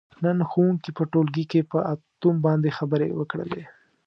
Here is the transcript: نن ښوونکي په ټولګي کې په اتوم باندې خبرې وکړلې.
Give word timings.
نن 0.23 0.37
ښوونکي 0.49 0.91
په 0.97 1.03
ټولګي 1.11 1.45
کې 1.51 1.61
په 1.71 1.79
اتوم 1.93 2.35
باندې 2.45 2.75
خبرې 2.77 3.09
وکړلې. 3.19 3.63